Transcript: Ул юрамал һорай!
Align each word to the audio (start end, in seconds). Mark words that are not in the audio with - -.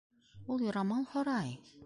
Ул 0.55 0.63
юрамал 0.69 1.07
һорай! 1.13 1.55